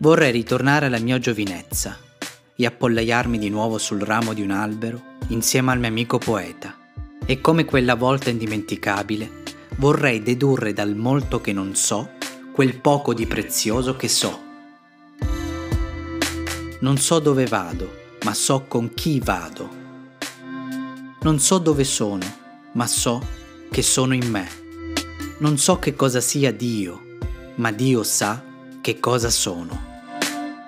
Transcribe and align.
Vorrei 0.00 0.30
ritornare 0.30 0.86
alla 0.86 1.00
mia 1.00 1.18
giovinezza 1.18 1.98
e 2.54 2.64
appollaiarmi 2.64 3.36
di 3.36 3.48
nuovo 3.48 3.78
sul 3.78 4.00
ramo 4.00 4.32
di 4.32 4.42
un 4.42 4.52
albero 4.52 5.16
insieme 5.28 5.72
al 5.72 5.80
mio 5.80 5.88
amico 5.88 6.18
poeta. 6.18 6.76
E 7.26 7.40
come 7.40 7.64
quella 7.64 7.96
volta 7.96 8.30
indimenticabile, 8.30 9.42
vorrei 9.78 10.22
dedurre 10.22 10.72
dal 10.72 10.94
molto 10.94 11.40
che 11.40 11.52
non 11.52 11.74
so 11.74 12.10
quel 12.52 12.78
poco 12.78 13.12
di 13.12 13.26
prezioso 13.26 13.96
che 13.96 14.06
so. 14.06 14.40
Non 16.78 16.96
so 16.96 17.18
dove 17.18 17.46
vado, 17.46 17.92
ma 18.22 18.34
so 18.34 18.66
con 18.68 18.94
chi 18.94 19.18
vado. 19.18 19.68
Non 21.22 21.40
so 21.40 21.58
dove 21.58 21.82
sono, 21.82 22.24
ma 22.74 22.86
so 22.86 23.20
che 23.68 23.82
sono 23.82 24.14
in 24.14 24.30
me. 24.30 24.48
Non 25.38 25.58
so 25.58 25.80
che 25.80 25.96
cosa 25.96 26.20
sia 26.20 26.52
Dio, 26.52 27.16
ma 27.56 27.72
Dio 27.72 28.04
sa 28.04 28.44
che 28.80 29.00
cosa 29.00 29.28
sono. 29.28 29.97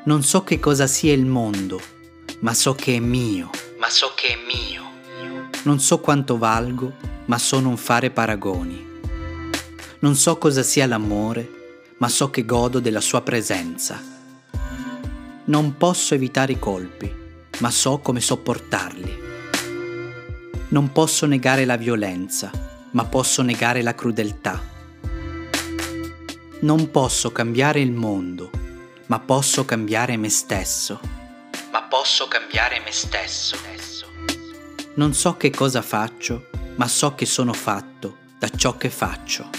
Non 0.03 0.23
so 0.23 0.45
che 0.45 0.59
cosa 0.59 0.87
sia 0.87 1.13
il 1.13 1.27
mondo, 1.27 1.79
ma 2.39 2.55
so 2.55 2.75
che 2.75 2.97
è 2.97 2.99
mio, 3.01 3.51
ma 3.79 3.91
so 3.91 4.13
che 4.17 4.29
è 4.29 4.39
mio. 4.47 4.83
Non 5.65 5.79
so 5.79 6.01
quanto 6.01 6.39
valgo, 6.39 6.95
ma 7.27 7.37
so 7.37 7.61
non 7.61 7.77
fare 7.77 8.11
paragoni. 8.11 8.83
Non 9.99 10.15
so 10.17 10.39
cosa 10.39 10.63
sia 10.63 10.87
l'amore, 10.87 11.93
ma 11.99 12.09
so 12.09 12.31
che 12.31 12.47
godo 12.47 12.81
della 12.81 13.03
sua 13.03 13.21
presenza. 13.21 14.03
Non 15.45 15.77
posso 15.77 16.15
evitare 16.15 16.53
i 16.53 16.59
colpi, 16.59 17.15
ma 17.59 17.71
so 17.71 17.99
come 17.99 18.23
sopportarli. 18.23 19.19
Non 20.69 20.93
posso 20.93 21.27
negare 21.27 21.67
la 21.67 21.77
violenza, 21.77 22.51
ma 22.93 23.05
posso 23.05 23.43
negare 23.43 23.83
la 23.83 23.95
crudeltà. 23.95 24.59
Non 26.61 26.91
posso 26.91 27.31
cambiare 27.33 27.81
il 27.81 27.93
mondo, 27.93 28.51
ma 29.11 29.19
posso 29.19 29.65
cambiare 29.65 30.17
me 30.17 30.29
stesso. 30.29 31.01
Ma 31.73 31.83
posso 31.83 32.29
cambiare 32.29 32.79
me 32.79 32.93
stesso. 32.93 33.57
Non 34.95 35.15
so 35.15 35.37
che 35.37 35.51
cosa 35.51 35.83
faccio, 35.83 36.49
ma 36.77 36.87
so 36.87 37.17
che 37.17 37.27
sono 37.27 37.53
fatto 37.53 38.19
da 38.39 38.49
ciò 38.49 38.77
che 38.77 38.89
faccio. 38.89 39.51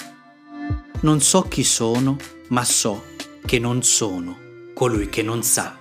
Non 1.01 1.19
so 1.19 1.41
chi 1.41 1.65
sono, 1.65 2.15
ma 2.47 2.63
so 2.63 3.07
che 3.45 3.59
non 3.59 3.83
sono 3.83 4.37
colui 4.73 5.09
che 5.09 5.21
non 5.21 5.43
sa. 5.43 5.77